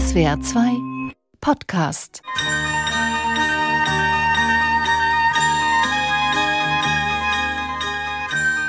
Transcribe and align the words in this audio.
SWR 0.00 0.40
2 0.40 1.12
Podcast. 1.42 2.22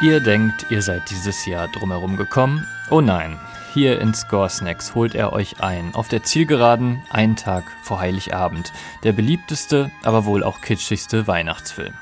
Ihr 0.02 0.20
denkt, 0.20 0.66
ihr 0.70 0.82
seid 0.82 1.10
dieses 1.10 1.46
Jahr 1.46 1.70
drumherum 1.70 2.18
gekommen? 2.18 2.68
Oh 2.90 3.00
nein, 3.00 3.40
hier 3.74 4.02
in 4.02 4.14
Score 4.14 4.50
Snacks 4.50 4.94
holt 4.94 5.16
er 5.16 5.32
euch 5.32 5.62
ein. 5.62 5.96
Auf 5.96 6.10
der 6.10 6.24
Zielgeraden, 6.24 7.02
einen 7.10 7.38
Tag 7.38 7.64
vor 7.84 8.02
Heiligabend. 8.02 8.74
Der 9.04 9.14
beliebteste, 9.14 9.90
aber 10.04 10.26
wohl 10.26 10.44
auch 10.44 10.60
kitschigste 10.60 11.28
Weihnachtsfilm. 11.28 11.94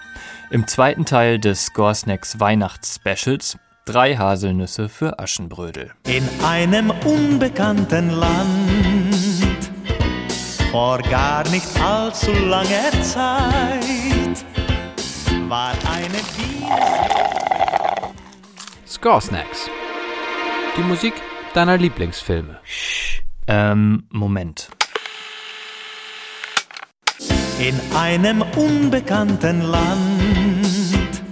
Im 0.49 0.65
zweiten 0.65 1.05
Teil 1.05 1.37
des 1.37 1.65
Score 1.65 1.93
Snacks 1.93 2.39
Weihnachtsspecials 2.39 3.59
drei 3.89 4.17
Haselnüsse 4.17 4.87
für 4.87 5.17
Aschenbrödel. 5.17 5.91
In 6.05 6.27
einem 6.45 6.91
unbekannten 7.05 8.11
Land, 8.11 8.98
vor 10.71 10.99
gar 10.99 11.47
nicht 11.49 11.67
allzu 11.81 12.31
langer 12.31 12.91
Zeit, 13.01 14.45
war 15.47 15.71
eine 15.71 16.19
Biene. 16.37 16.69
Score 18.87 19.21
Snacks. 19.21 19.69
Die 20.77 20.81
Musik 20.81 21.13
deiner 21.53 21.77
Lieblingsfilme. 21.77 22.59
Ähm, 23.47 24.03
Moment. 24.11 24.69
In 27.59 27.79
einem 27.95 28.43
unbekannten 28.55 29.61
Land. 29.61 31.23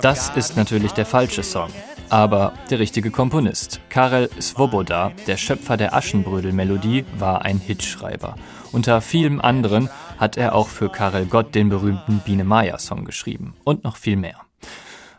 Das 0.00 0.30
ist 0.36 0.56
natürlich 0.56 0.92
der 0.92 1.06
falsche 1.06 1.42
Song. 1.42 1.70
Aber 2.12 2.52
der 2.68 2.78
richtige 2.78 3.10
Komponist. 3.10 3.80
Karel 3.88 4.28
Svoboda, 4.38 5.12
der 5.26 5.38
Schöpfer 5.38 5.78
der 5.78 5.94
Aschenbrödel-Melodie, 5.94 7.06
war 7.16 7.40
ein 7.40 7.56
Hitschreiber. 7.56 8.36
Unter 8.70 9.00
vielem 9.00 9.40
anderen 9.40 9.88
hat 10.18 10.36
er 10.36 10.54
auch 10.54 10.68
für 10.68 10.90
Karel 10.90 11.24
Gott 11.24 11.54
den 11.54 11.70
berühmten 11.70 12.18
Biene 12.18 12.44
Maya-Song 12.44 13.06
geschrieben. 13.06 13.54
Und 13.64 13.84
noch 13.84 13.96
viel 13.96 14.16
mehr. 14.16 14.36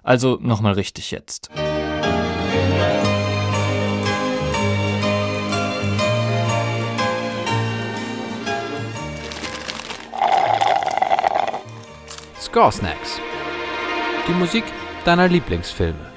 Also 0.03 0.37
nochmal 0.39 0.73
richtig 0.73 1.09
jetzt. 1.09 1.49
Score 12.39 12.71
Snacks. 12.71 13.19
Die 14.27 14.33
Musik 14.33 14.65
deiner 15.05 15.27
Lieblingsfilme. 15.27 16.13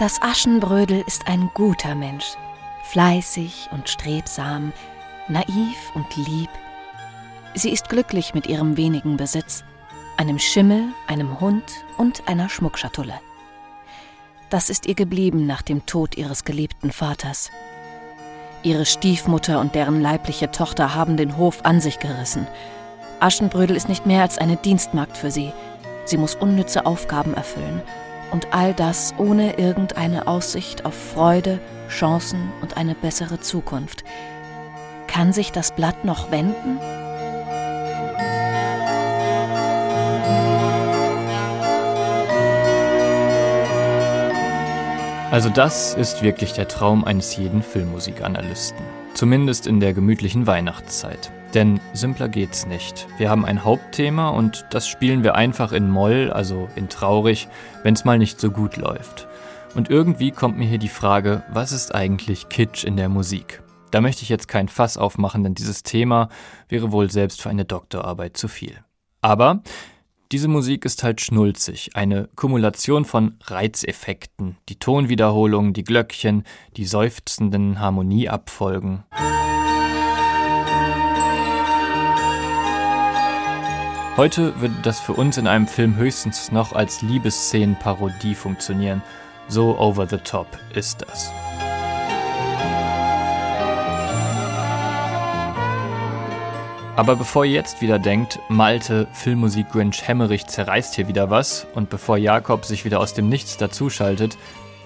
Das 0.00 0.22
Aschenbrödel 0.22 1.04
ist 1.06 1.28
ein 1.28 1.50
guter 1.52 1.94
Mensch, 1.94 2.24
fleißig 2.84 3.68
und 3.70 3.86
strebsam, 3.90 4.72
naiv 5.28 5.76
und 5.92 6.16
lieb. 6.16 6.48
Sie 7.52 7.68
ist 7.68 7.90
glücklich 7.90 8.32
mit 8.32 8.46
ihrem 8.46 8.78
wenigen 8.78 9.18
Besitz, 9.18 9.62
einem 10.16 10.38
Schimmel, 10.38 10.84
einem 11.06 11.38
Hund 11.38 11.64
und 11.98 12.26
einer 12.28 12.48
Schmuckschatulle. 12.48 13.20
Das 14.48 14.70
ist 14.70 14.86
ihr 14.86 14.94
geblieben 14.94 15.44
nach 15.44 15.60
dem 15.60 15.84
Tod 15.84 16.16
ihres 16.16 16.44
geliebten 16.44 16.92
Vaters. 16.92 17.50
Ihre 18.62 18.86
Stiefmutter 18.86 19.60
und 19.60 19.74
deren 19.74 20.00
leibliche 20.00 20.50
Tochter 20.50 20.94
haben 20.94 21.18
den 21.18 21.36
Hof 21.36 21.66
an 21.66 21.82
sich 21.82 21.98
gerissen. 21.98 22.46
Aschenbrödel 23.20 23.76
ist 23.76 23.90
nicht 23.90 24.06
mehr 24.06 24.22
als 24.22 24.38
eine 24.38 24.56
Dienstmagd 24.56 25.18
für 25.18 25.30
sie. 25.30 25.52
Sie 26.06 26.16
muss 26.16 26.36
unnütze 26.36 26.86
Aufgaben 26.86 27.34
erfüllen 27.34 27.82
und 28.30 28.52
all 28.52 28.74
das 28.74 29.14
ohne 29.18 29.58
irgendeine 29.58 30.26
Aussicht 30.26 30.84
auf 30.84 30.94
Freude, 30.94 31.60
Chancen 31.88 32.52
und 32.62 32.76
eine 32.76 32.94
bessere 32.94 33.40
Zukunft. 33.40 34.04
Kann 35.06 35.32
sich 35.32 35.52
das 35.52 35.74
Blatt 35.74 36.04
noch 36.04 36.30
wenden? 36.30 36.78
Also 45.30 45.48
das 45.48 45.94
ist 45.94 46.22
wirklich 46.22 46.54
der 46.54 46.66
Traum 46.66 47.04
eines 47.04 47.36
jeden 47.36 47.62
Filmmusikanalysten. 47.62 48.99
Zumindest 49.14 49.66
in 49.66 49.80
der 49.80 49.92
gemütlichen 49.92 50.46
Weihnachtszeit. 50.46 51.30
Denn 51.54 51.80
simpler 51.92 52.28
geht's 52.28 52.66
nicht. 52.66 53.08
Wir 53.18 53.28
haben 53.28 53.44
ein 53.44 53.64
Hauptthema 53.64 54.28
und 54.28 54.66
das 54.70 54.86
spielen 54.86 55.24
wir 55.24 55.34
einfach 55.34 55.72
in 55.72 55.90
Moll, 55.90 56.30
also 56.32 56.68
in 56.76 56.88
traurig, 56.88 57.48
wenn's 57.82 58.04
mal 58.04 58.18
nicht 58.18 58.40
so 58.40 58.50
gut 58.50 58.76
läuft. 58.76 59.26
Und 59.74 59.90
irgendwie 59.90 60.30
kommt 60.30 60.58
mir 60.58 60.66
hier 60.66 60.78
die 60.78 60.88
Frage, 60.88 61.42
was 61.52 61.72
ist 61.72 61.94
eigentlich 61.94 62.48
Kitsch 62.48 62.84
in 62.84 62.96
der 62.96 63.08
Musik? 63.08 63.62
Da 63.90 64.00
möchte 64.00 64.22
ich 64.22 64.28
jetzt 64.28 64.46
kein 64.46 64.68
Fass 64.68 64.96
aufmachen, 64.96 65.42
denn 65.42 65.54
dieses 65.54 65.82
Thema 65.82 66.28
wäre 66.68 66.92
wohl 66.92 67.10
selbst 67.10 67.42
für 67.42 67.50
eine 67.50 67.64
Doktorarbeit 67.64 68.36
zu 68.36 68.46
viel. 68.46 68.76
Aber 69.20 69.62
diese 70.32 70.46
Musik 70.46 70.84
ist 70.84 71.02
halt 71.02 71.20
schnulzig, 71.20 71.90
eine 71.94 72.28
Kumulation 72.36 73.04
von 73.04 73.36
Reizeffekten, 73.42 74.56
die 74.68 74.78
Tonwiederholungen, 74.78 75.72
die 75.72 75.82
Glöckchen, 75.82 76.44
die 76.76 76.84
seufzenden 76.84 77.80
Harmonieabfolgen. 77.80 79.02
Heute 84.16 84.60
würde 84.60 84.74
das 84.82 85.00
für 85.00 85.14
uns 85.14 85.36
in 85.36 85.48
einem 85.48 85.66
Film 85.66 85.96
höchstens 85.96 86.52
noch 86.52 86.74
als 86.74 87.02
Liebesszenenparodie 87.02 88.34
funktionieren. 88.34 89.02
So 89.48 89.78
over 89.78 90.06
the 90.06 90.18
top 90.18 90.46
ist 90.74 91.02
das. 91.02 91.32
Aber 97.00 97.16
bevor 97.16 97.46
ihr 97.46 97.52
jetzt 97.52 97.80
wieder 97.80 97.98
denkt, 97.98 98.40
Malte, 98.50 99.08
Filmmusik 99.14 99.70
Grinch 99.70 100.06
Hemmerich 100.06 100.46
zerreißt 100.46 100.94
hier 100.94 101.08
wieder 101.08 101.30
was 101.30 101.66
und 101.74 101.88
bevor 101.88 102.18
Jakob 102.18 102.66
sich 102.66 102.84
wieder 102.84 103.00
aus 103.00 103.14
dem 103.14 103.30
Nichts 103.30 103.56
dazuschaltet, 103.56 104.36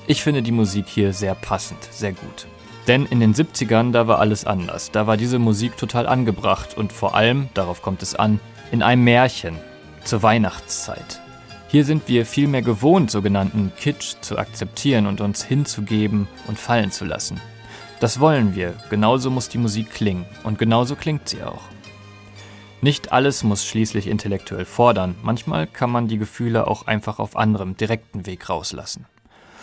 ich 0.06 0.22
finde 0.22 0.40
die 0.40 0.52
Musik 0.52 0.86
hier 0.86 1.12
sehr 1.12 1.34
passend, 1.34 1.82
sehr 1.90 2.12
gut. 2.12 2.46
Denn 2.86 3.04
in 3.06 3.18
den 3.18 3.34
70ern, 3.34 3.90
da 3.90 4.06
war 4.06 4.20
alles 4.20 4.46
anders. 4.46 4.92
Da 4.92 5.08
war 5.08 5.16
diese 5.16 5.40
Musik 5.40 5.76
total 5.76 6.06
angebracht 6.06 6.76
und 6.76 6.92
vor 6.92 7.16
allem, 7.16 7.48
darauf 7.52 7.82
kommt 7.82 8.00
es 8.00 8.14
an, 8.14 8.38
in 8.70 8.84
einem 8.84 9.02
Märchen 9.02 9.56
zur 10.04 10.22
Weihnachtszeit. 10.22 11.20
Hier 11.66 11.84
sind 11.84 12.06
wir 12.06 12.26
vielmehr 12.26 12.62
gewohnt, 12.62 13.10
sogenannten 13.10 13.72
Kitsch 13.76 14.14
zu 14.20 14.38
akzeptieren 14.38 15.08
und 15.08 15.20
uns 15.20 15.42
hinzugeben 15.42 16.28
und 16.46 16.60
fallen 16.60 16.92
zu 16.92 17.04
lassen. 17.04 17.40
Das 17.98 18.20
wollen 18.20 18.54
wir, 18.54 18.74
genauso 18.88 19.32
muss 19.32 19.48
die 19.48 19.58
Musik 19.58 19.90
klingen 19.90 20.26
und 20.44 20.60
genauso 20.60 20.94
klingt 20.94 21.28
sie 21.28 21.42
auch. 21.42 21.62
Nicht 22.84 23.12
alles 23.12 23.42
muss 23.44 23.64
schließlich 23.64 24.08
intellektuell 24.08 24.66
fordern, 24.66 25.14
manchmal 25.22 25.66
kann 25.66 25.88
man 25.88 26.06
die 26.06 26.18
Gefühle 26.18 26.66
auch 26.66 26.86
einfach 26.86 27.18
auf 27.18 27.34
anderem, 27.34 27.78
direkten 27.78 28.26
Weg 28.26 28.50
rauslassen. 28.50 29.06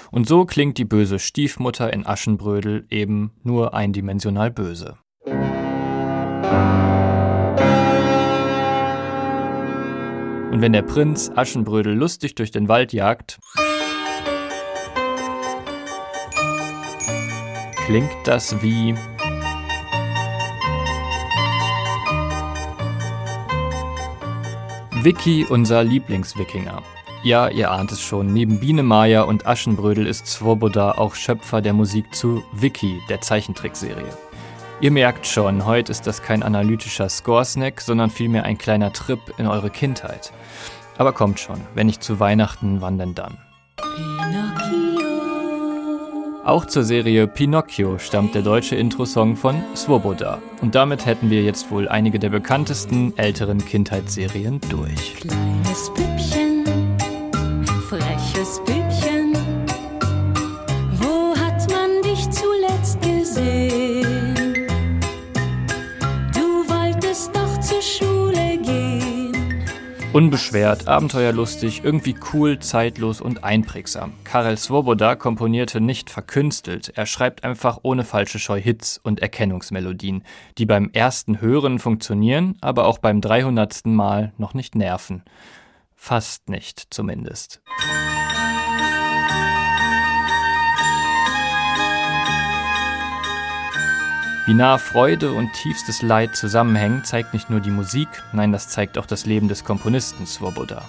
Und 0.09 0.27
so 0.27 0.45
klingt 0.45 0.79
die 0.79 0.85
böse 0.85 1.19
Stiefmutter 1.19 1.93
in 1.93 2.03
Aschenbrödel 2.03 2.87
eben 2.89 3.29
nur 3.43 3.75
eindimensional 3.75 4.49
böse. 4.49 4.97
Und 10.49 10.61
wenn 10.61 10.73
der 10.73 10.81
Prinz 10.81 11.29
Aschenbrödel 11.35 11.93
lustig 11.93 12.33
durch 12.33 12.49
den 12.49 12.67
Wald 12.69 12.91
jagt, 12.91 13.39
klingt 17.85 18.09
das 18.25 18.63
wie 18.63 18.95
Vicky, 25.03 25.47
unser 25.49 25.83
Lieblingswikinger. 25.83 26.83
Ja, 27.23 27.47
ihr 27.47 27.71
ahnt 27.71 27.91
es 27.91 28.01
schon, 28.01 28.33
neben 28.33 28.59
Biene 28.59 28.83
und 29.25 29.47
Aschenbrödel 29.47 30.05
ist 30.05 30.27
Svoboda 30.27 30.91
auch 30.91 31.15
Schöpfer 31.15 31.59
der 31.59 31.73
Musik 31.73 32.13
zu 32.13 32.43
Vicky, 32.53 33.01
der 33.09 33.19
Zeichentrickserie. 33.19 34.13
Ihr 34.79 34.91
merkt 34.91 35.25
schon, 35.25 35.65
heute 35.65 35.91
ist 35.91 36.05
das 36.05 36.21
kein 36.21 36.43
analytischer 36.43 37.09
Score-Snack, 37.09 37.81
sondern 37.81 38.11
vielmehr 38.11 38.43
ein 38.43 38.59
kleiner 38.59 38.93
Trip 38.93 39.19
in 39.39 39.47
eure 39.47 39.71
Kindheit. 39.71 40.33
Aber 40.99 41.13
kommt 41.13 41.39
schon, 41.39 41.59
wenn 41.73 41.87
nicht 41.87 42.03
zu 42.03 42.19
Weihnachten, 42.19 42.79
wann 42.81 42.99
denn 42.99 43.15
dann? 43.15 43.39
Auch 46.43 46.65
zur 46.65 46.83
Serie 46.83 47.27
Pinocchio 47.27 47.99
stammt 47.99 48.33
der 48.33 48.41
deutsche 48.41 48.75
Intro-Song 48.75 49.35
von 49.35 49.61
Svoboda. 49.75 50.41
Und 50.61 50.73
damit 50.73 51.05
hätten 51.05 51.29
wir 51.29 51.43
jetzt 51.43 51.69
wohl 51.69 51.87
einige 51.87 52.17
der 52.17 52.29
bekanntesten 52.29 53.15
älteren 53.15 53.63
Kindheitsserien 53.63 54.59
durch. 54.69 55.17
Kleines 55.17 55.91
Püppchen, 55.93 56.65
freches 57.87 58.59
Püppchen, 58.65 59.33
wo 60.99 61.35
hat 61.39 61.69
man 61.69 62.01
dich 62.01 62.27
zuletzt 62.31 62.99
gesehen? 63.01 64.35
Du 66.33 66.67
wolltest 66.67 67.35
doch 67.35 67.59
zur 67.59 67.81
Schule. 67.83 68.20
Unbeschwert, 70.13 70.89
abenteuerlustig, 70.89 71.85
irgendwie 71.85 72.15
cool, 72.33 72.59
zeitlos 72.59 73.21
und 73.21 73.45
einprägsam. 73.45 74.11
Karel 74.25 74.57
Svoboda 74.57 75.15
komponierte 75.15 75.79
nicht 75.79 76.09
verkünstelt, 76.09 76.91
er 76.93 77.05
schreibt 77.05 77.45
einfach 77.45 77.79
ohne 77.83 78.03
falsche 78.03 78.37
Scheu 78.37 78.59
Hits 78.59 78.99
und 79.01 79.21
Erkennungsmelodien, 79.21 80.23
die 80.57 80.65
beim 80.65 80.89
ersten 80.91 81.39
Hören 81.39 81.79
funktionieren, 81.79 82.57
aber 82.59 82.87
auch 82.87 82.97
beim 82.97 83.21
300. 83.21 83.85
Mal 83.85 84.33
noch 84.37 84.53
nicht 84.53 84.75
nerven. 84.75 85.23
Fast 85.95 86.49
nicht 86.49 86.87
zumindest. 86.89 87.61
Wie 94.47 94.55
nah 94.55 94.79
Freude 94.79 95.33
und 95.33 95.53
tiefstes 95.53 96.01
Leid 96.01 96.35
zusammenhängen, 96.35 97.03
zeigt 97.03 97.31
nicht 97.33 97.51
nur 97.51 97.59
die 97.59 97.69
Musik, 97.69 98.07
nein, 98.33 98.51
das 98.51 98.69
zeigt 98.69 98.97
auch 98.97 99.05
das 99.05 99.27
Leben 99.27 99.47
des 99.47 99.63
Komponisten 99.63 100.25
Svoboda. 100.25 100.81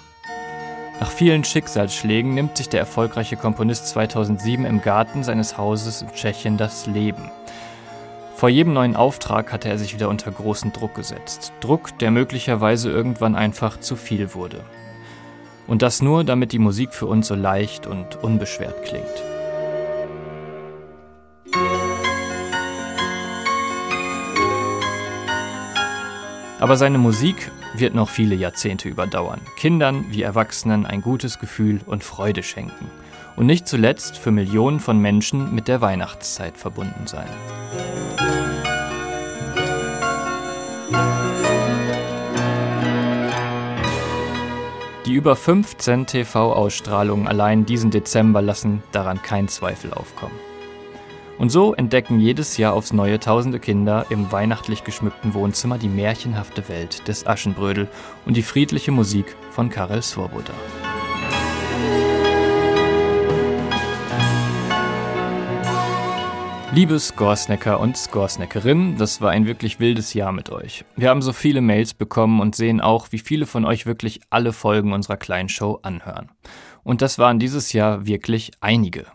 Nach 1.01 1.11
vielen 1.11 1.45
Schicksalsschlägen 1.45 2.33
nimmt 2.33 2.57
sich 2.57 2.71
der 2.71 2.81
erfolgreiche 2.81 3.37
Komponist 3.37 3.89
2007 3.89 4.65
im 4.65 4.81
Garten 4.81 5.23
seines 5.23 5.59
Hauses 5.59 6.01
in 6.01 6.11
Tschechien 6.13 6.57
das 6.57 6.87
Leben. 6.87 7.31
Vor 8.37 8.49
jedem 8.49 8.73
neuen 8.73 8.97
Auftrag 8.97 9.53
hatte 9.53 9.69
er 9.69 9.77
sich 9.77 9.95
wieder 9.95 10.09
unter 10.09 10.31
großen 10.31 10.73
Druck 10.73 10.95
gesetzt. 10.95 11.53
Druck, 11.61 11.99
der 11.99 12.11
möglicherweise 12.11 12.91
irgendwann 12.91 13.35
einfach 13.37 13.79
zu 13.79 13.97
viel 13.97 14.33
wurde. 14.33 14.65
Und 15.67 15.83
das 15.83 16.01
nur, 16.01 16.25
damit 16.25 16.53
die 16.53 16.59
Musik 16.59 16.95
für 16.95 17.07
uns 17.07 17.29
so 17.29 17.35
leicht 17.35 17.87
und 17.87 18.17
unbeschwert 18.23 18.83
klingt. 18.85 19.32
Aber 26.63 26.77
seine 26.77 26.99
Musik 26.99 27.51
wird 27.75 27.93
noch 27.93 28.09
viele 28.09 28.37
Jahrzehnte 28.37 28.89
überdauern, 28.89 29.41
Kindern 29.57 30.05
wie 30.11 30.23
Erwachsenen 30.23 30.87
ein 30.87 31.03
gutes 31.03 31.41
Gefühl 31.41 31.81
und 31.87 32.05
Freude 32.05 32.45
schenken 32.45 32.89
und 33.35 33.47
nicht 33.47 33.67
zuletzt 33.67 34.17
für 34.17 34.31
Millionen 34.31 34.79
von 34.79 35.01
Menschen 35.01 35.53
mit 35.57 35.67
der 35.67 35.81
Weihnachtszeit 35.81 36.57
verbunden 36.57 37.09
sein. 37.09 37.27
Die 45.05 45.15
über 45.15 45.35
15 45.35 46.07
TV-Ausstrahlungen 46.07 47.27
allein 47.27 47.67
diesen 47.67 47.91
Dezember 47.91 48.41
lassen 48.41 48.85
daran 48.93 49.21
keinen 49.21 49.49
Zweifel 49.49 49.93
aufkommen. 49.93 50.52
Und 51.43 51.51
so 51.51 51.75
entdecken 51.75 52.21
jedes 52.21 52.57
Jahr 52.57 52.73
aufs 52.73 52.93
Neue 52.93 53.19
tausende 53.19 53.59
Kinder 53.59 54.07
im 54.11 54.31
weihnachtlich 54.31 54.85
geschmückten 54.85 55.35
Wohnzimmer 55.35 55.77
die 55.77 55.89
märchenhafte 55.89 56.69
Welt 56.69 57.09
des 57.09 57.27
Aschenbrödel 57.27 57.89
und 58.27 58.37
die 58.37 58.45
friedliche 58.45 58.93
Musik 58.93 59.35
von 59.51 59.69
Karel 59.69 60.03
Svoboda. 60.03 60.53
Liebe 66.73 67.01
Scoresnecker 67.01 67.81
und 67.81 67.97
Scoresneckerinnen, 67.97 68.97
das 68.97 69.21
war 69.21 69.33
ein 69.33 69.45
wirklich 69.45 69.81
wildes 69.81 70.15
Jahr 70.15 70.31
mit 70.31 70.51
euch. 70.51 70.85
Wir 70.95 71.11
haben 71.11 71.23
so 71.23 71.33
viele 71.33 71.61
Mails 71.61 71.93
bekommen 71.93 72.41
und 72.41 72.55
sehen 72.55 72.81
auch, 72.81 73.09
wie 73.11 73.19
viele 73.19 73.47
von 73.47 73.65
euch 73.65 73.85
wirklich 73.85 74.21
alle 74.31 74.53
Folgen 74.53 74.93
unserer 74.93 75.17
kleinen 75.17 75.49
Show 75.49 75.81
anhören. 75.83 76.31
Und 76.85 77.03
das 77.03 77.19
waren 77.19 77.41
dieses 77.41 77.73
Jahr 77.73 78.07
wirklich 78.07 78.53
einige. 78.61 79.07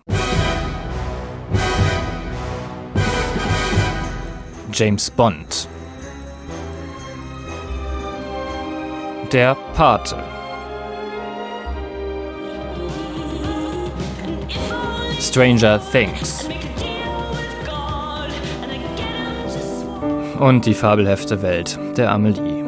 James 4.79 5.09
Bond. 5.09 5.68
Der 9.31 9.57
Pate. 9.74 10.15
Stranger 15.19 15.81
Things. 15.91 16.47
Und 20.39 20.68
die 20.68 20.75
fabelhafte 20.75 21.41
Welt 21.41 21.80
der 21.97 22.12
Amelie. 22.12 22.63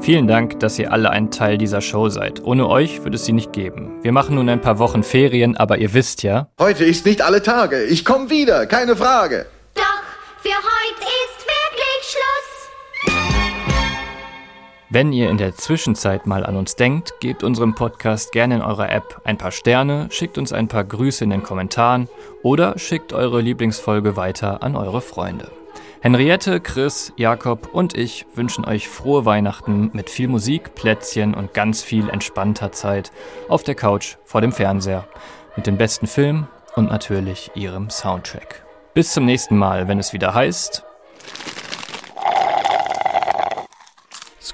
Vielen 0.00 0.26
Dank, 0.26 0.58
dass 0.58 0.80
ihr 0.80 0.90
alle 0.90 1.10
ein 1.10 1.30
Teil 1.30 1.58
dieser 1.58 1.80
Show 1.80 2.08
seid. 2.08 2.42
Ohne 2.42 2.68
euch 2.68 3.04
würde 3.04 3.14
es 3.14 3.24
sie 3.24 3.32
nicht 3.32 3.52
geben. 3.52 4.02
Wir 4.02 4.10
machen 4.10 4.34
nun 4.34 4.48
ein 4.48 4.60
paar 4.60 4.80
Wochen 4.80 5.04
Ferien, 5.04 5.56
aber 5.56 5.78
ihr 5.78 5.94
wisst 5.94 6.24
ja. 6.24 6.48
Heute 6.58 6.84
ist 6.84 7.06
nicht 7.06 7.22
alle 7.22 7.40
Tage. 7.40 7.84
Ich 7.84 8.04
komme 8.04 8.30
wieder, 8.30 8.66
keine 8.66 8.96
Frage. 8.96 9.46
Wenn 14.88 15.12
ihr 15.12 15.30
in 15.30 15.36
der 15.36 15.56
Zwischenzeit 15.56 16.28
mal 16.28 16.46
an 16.46 16.54
uns 16.54 16.76
denkt, 16.76 17.14
gebt 17.18 17.42
unserem 17.42 17.74
Podcast 17.74 18.30
gerne 18.30 18.54
in 18.54 18.62
eurer 18.62 18.88
App 18.88 19.20
ein 19.24 19.36
paar 19.36 19.50
Sterne, 19.50 20.06
schickt 20.10 20.38
uns 20.38 20.52
ein 20.52 20.68
paar 20.68 20.84
Grüße 20.84 21.24
in 21.24 21.30
den 21.30 21.42
Kommentaren 21.42 22.08
oder 22.44 22.78
schickt 22.78 23.12
eure 23.12 23.40
Lieblingsfolge 23.40 24.16
weiter 24.16 24.62
an 24.62 24.76
eure 24.76 25.00
Freunde. 25.00 25.50
Henriette, 26.02 26.60
Chris, 26.60 27.12
Jakob 27.16 27.70
und 27.72 27.98
ich 27.98 28.26
wünschen 28.36 28.64
euch 28.64 28.88
frohe 28.88 29.24
Weihnachten 29.24 29.90
mit 29.92 30.08
viel 30.08 30.28
Musik, 30.28 30.76
Plätzchen 30.76 31.34
und 31.34 31.52
ganz 31.52 31.82
viel 31.82 32.08
entspannter 32.08 32.70
Zeit 32.70 33.10
auf 33.48 33.64
der 33.64 33.74
Couch 33.74 34.18
vor 34.24 34.40
dem 34.40 34.52
Fernseher 34.52 35.08
mit 35.56 35.66
den 35.66 35.78
besten 35.78 36.06
Filmen 36.06 36.46
und 36.76 36.90
natürlich 36.90 37.50
ihrem 37.56 37.90
Soundtrack. 37.90 38.64
Bis 38.94 39.12
zum 39.12 39.24
nächsten 39.24 39.56
Mal, 39.56 39.88
wenn 39.88 39.98
es 39.98 40.12
wieder 40.12 40.32
heißt 40.32 40.84